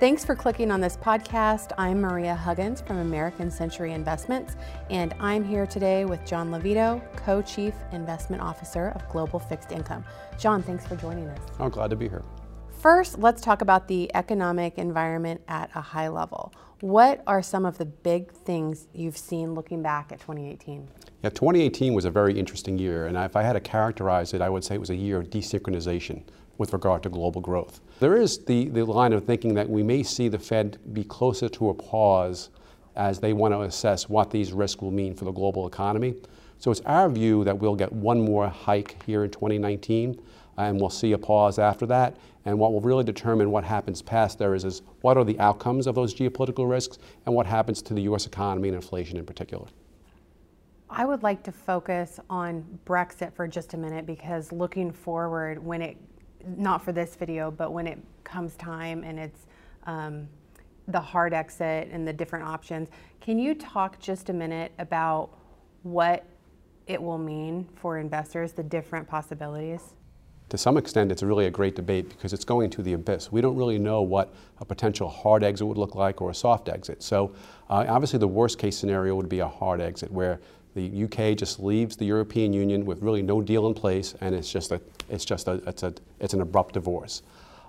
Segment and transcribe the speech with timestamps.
[0.00, 1.72] Thanks for clicking on this podcast.
[1.76, 4.56] I'm Maria Huggins from American Century Investments,
[4.88, 10.06] and I'm here today with John Lovito, Co Chief Investment Officer of Global Fixed Income.
[10.38, 11.38] John, thanks for joining us.
[11.58, 12.22] I'm glad to be here.
[12.70, 16.54] First, let's talk about the economic environment at a high level.
[16.80, 20.88] What are some of the big things you've seen looking back at 2018?
[21.22, 24.48] Yeah, 2018 was a very interesting year, and if I had to characterize it, I
[24.48, 26.22] would say it was a year of desynchronization
[26.60, 27.80] with regard to global growth.
[28.00, 31.48] There is the, the line of thinking that we may see the Fed be closer
[31.48, 32.50] to a pause
[32.96, 36.16] as they want to assess what these risks will mean for the global economy.
[36.58, 40.20] So it's our view that we'll get one more hike here in 2019,
[40.58, 42.18] and we'll see a pause after that.
[42.44, 45.86] And what will really determine what happens past there is, is what are the outcomes
[45.86, 48.26] of those geopolitical risks and what happens to the U.S.
[48.26, 49.66] economy and inflation in particular.
[50.90, 55.80] I would like to focus on Brexit for just a minute because looking forward, when
[55.80, 55.96] it
[56.56, 59.46] not for this video, but when it comes time and it's
[59.84, 60.28] um,
[60.88, 62.88] the hard exit and the different options,
[63.20, 65.30] can you talk just a minute about
[65.82, 66.24] what
[66.86, 69.94] it will mean for investors, the different possibilities?
[70.48, 73.30] To some extent, it's really a great debate because it's going to the abyss.
[73.30, 76.68] We don't really know what a potential hard exit would look like or a soft
[76.68, 77.04] exit.
[77.04, 77.32] So,
[77.68, 80.40] uh, obviously, the worst case scenario would be a hard exit where
[80.74, 84.50] the UK just leaves the European Union with really no deal in place, and it's
[84.50, 87.22] just a, it's just a, it's a, it's an abrupt divorce.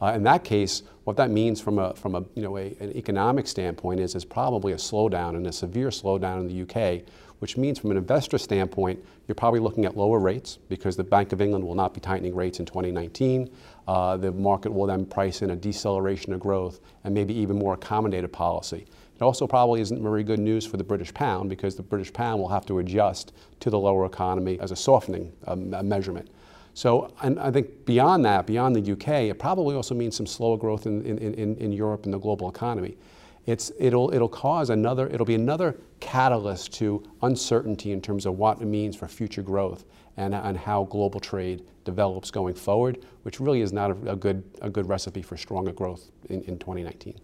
[0.00, 2.94] Uh, in that case, what that means from a, from a, you know, a, an
[2.96, 7.02] economic standpoint is, is probably a slowdown and a severe slowdown in the UK,
[7.38, 11.32] which means from an investor standpoint, you're probably looking at lower rates because the Bank
[11.32, 13.50] of England will not be tightening rates in 2019.
[13.88, 17.76] Uh, the market will then price in a deceleration of growth and maybe even more
[17.76, 18.86] accommodative policy.
[19.16, 22.40] It also probably isn't very good news for the British pound because the British pound
[22.40, 26.28] will have to adjust to the lower economy as a softening um, measurement.
[26.74, 30.58] So and I think beyond that, beyond the UK, it probably also means some slower
[30.58, 32.98] growth in, in, in, in Europe and the global economy.
[33.46, 38.60] It's, it'll, it'll cause another, it'll be another catalyst to uncertainty in terms of what
[38.60, 39.86] it means for future growth
[40.18, 44.44] and, and how global trade develops going forward, which really is not a, a good,
[44.60, 47.14] a good recipe for stronger growth in, in 2019.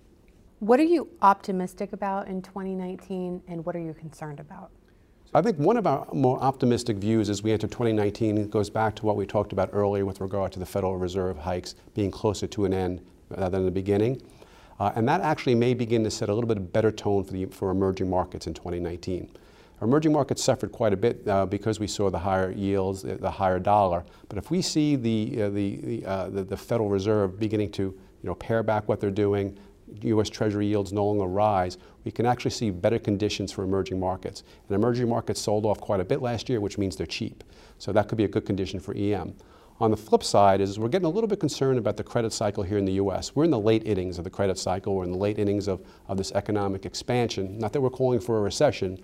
[0.63, 4.71] What are you optimistic about in 2019 and what are you concerned about?
[5.35, 9.05] I think one of our more optimistic views as we enter 2019 goes back to
[9.05, 12.65] what we talked about earlier with regard to the Federal Reserve hikes being closer to
[12.65, 14.23] an end than the beginning.
[14.79, 17.33] Uh, and that actually may begin to set a little bit of better tone for,
[17.33, 19.29] the, for emerging markets in 2019.
[19.81, 23.31] Our emerging markets suffered quite a bit uh, because we saw the higher yields, the
[23.33, 24.05] higher dollar.
[24.29, 27.83] But if we see the, uh, the, the, uh, the, the Federal Reserve beginning to
[27.83, 29.59] you know, pare back what they're doing,
[30.03, 30.29] U.S.
[30.29, 34.43] Treasury yields no longer rise, we can actually see better conditions for emerging markets.
[34.69, 37.45] And emerging markets sold off quite a bit last year, which means they're cheap.
[37.79, 39.35] So that could be a good condition for EM.
[39.81, 42.63] On the flip side is we're getting a little bit concerned about the credit cycle
[42.63, 43.35] here in the U.S.
[43.35, 44.95] We're in the late innings of the credit cycle.
[44.95, 47.59] We're in the late innings of, of this economic expansion.
[47.59, 49.01] Not that we're calling for a recession,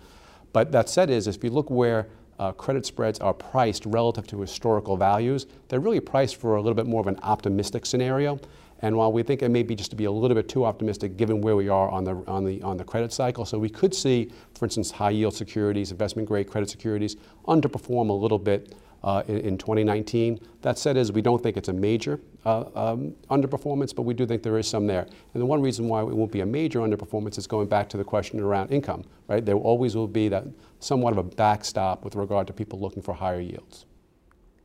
[0.53, 2.07] but that said is if you look where
[2.39, 6.77] uh, credit spreads are priced relative to historical values, they're really priced for a little
[6.77, 8.39] bit more of an optimistic scenario.
[8.81, 11.17] And while we think it may be just to be a little bit too optimistic
[11.17, 13.95] given where we are on the, on the, on the credit cycle, so we could
[13.95, 17.17] see, for instance, high yield securities, investment grade credit securities,
[17.47, 18.75] underperform a little bit
[19.05, 20.41] uh, in, in, 2019.
[20.63, 24.27] That said is we don't think it's a major uh, um, underperformance, but we do
[24.27, 25.07] think there is some there.
[25.35, 27.97] And the one reason why it won't be a major underperformance is going back to
[27.97, 29.45] the question around income, right?
[29.45, 30.45] There always will be that
[30.81, 33.87] somewhat of a backstop with regard to people looking for higher yields.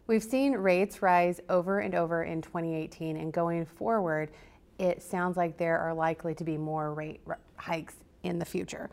[0.06, 4.32] We've seen rates rise over and over in 2018, and going forward,
[4.78, 7.22] it sounds like there are likely to be more rate
[7.56, 8.90] hikes in the future.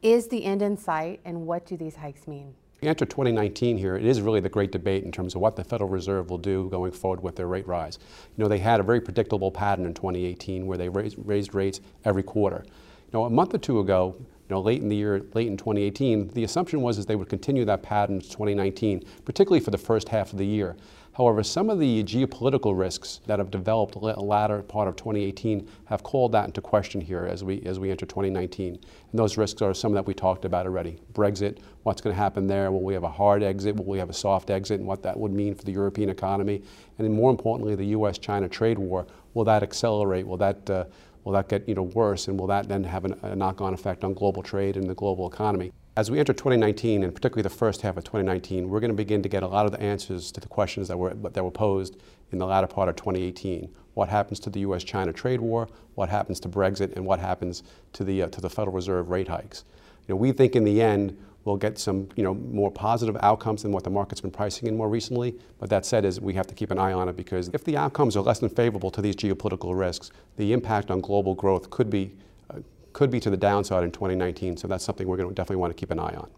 [0.00, 2.54] Is the end in sight, and what do these hikes mean?
[2.82, 5.90] Enter 2019 here, it is really the great debate in terms of what the Federal
[5.90, 7.98] Reserve will do going forward with their rate rise.
[8.36, 11.80] You know, they had a very predictable pattern in 2018 where they raised, raised rates
[12.04, 12.64] every quarter.
[12.66, 14.16] You know, a month or two ago,
[14.48, 17.28] you know, late in the year, late in 2018, the assumption was that they would
[17.28, 20.76] continue that pattern to 2019, particularly for the first half of the year.
[21.16, 26.02] However, some of the geopolitical risks that have developed the latter part of 2018 have
[26.02, 28.74] called that into question here as we, as we enter 2019.
[28.74, 28.80] And
[29.12, 30.98] those risks are some that we talked about already.
[31.12, 32.72] Brexit, what's going to happen there?
[32.72, 33.76] Will we have a hard exit?
[33.76, 34.80] Will we have a soft exit?
[34.80, 36.64] And what that would mean for the European economy?
[36.98, 39.06] And more importantly, the U.S.-China trade war.
[39.34, 40.26] Will that accelerate?
[40.26, 40.84] Will that, uh,
[41.24, 42.28] will that get you know, worse?
[42.28, 45.26] And will that then have an, a knock-on effect on global trade and the global
[45.26, 45.72] economy?
[45.96, 49.22] As we enter 2019, and particularly the first half of 2019, we're going to begin
[49.22, 51.96] to get a lot of the answers to the questions that were, that were posed
[52.32, 53.72] in the latter part of 2018.
[53.94, 55.68] What happens to the U.S.-China trade war?
[55.94, 56.94] What happens to Brexit?
[56.96, 57.62] And what happens
[57.92, 59.64] to the, uh, to the Federal Reserve rate hikes?
[60.08, 63.62] You know, we think in the end, we'll get some you know, more positive outcomes
[63.62, 65.34] than what the market's been pricing in more recently.
[65.58, 67.76] But that said, is we have to keep an eye on it because if the
[67.76, 71.90] outcomes are less than favorable to these geopolitical risks, the impact on global growth could
[71.90, 72.12] be,
[72.50, 72.58] uh,
[72.92, 74.56] could be to the downside in 2019.
[74.56, 76.28] So that's something we're going to definitely want to keep an eye on.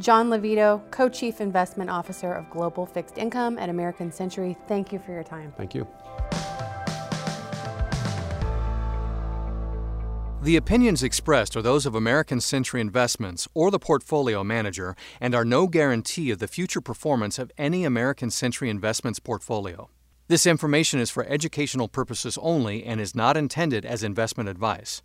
[0.00, 4.56] John Lovito, Co-Chief Investment Officer of Global Fixed Income at American Century.
[4.68, 5.52] Thank you for your time.
[5.56, 5.88] Thank you.
[10.40, 15.44] The opinions expressed are those of American Century Investments or the portfolio manager and are
[15.44, 19.90] no guarantee of the future performance of any American Century Investments portfolio.
[20.28, 25.02] This information is for educational purposes only and is not intended as investment advice.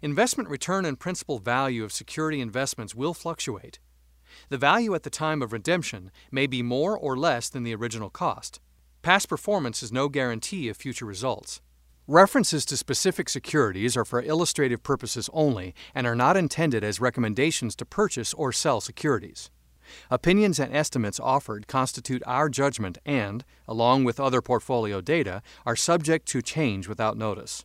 [0.00, 3.80] Investment return and principal value of security investments will fluctuate.
[4.48, 8.10] The value at the time of redemption may be more or less than the original
[8.10, 8.60] cost.
[9.02, 11.60] Past performance is no guarantee of future results.
[12.08, 17.74] References to specific securities are for illustrative purposes only and are not intended as recommendations
[17.74, 19.50] to purchase or sell securities.
[20.08, 26.26] Opinions and estimates offered constitute our judgment and, along with other portfolio data, are subject
[26.28, 27.64] to change without notice.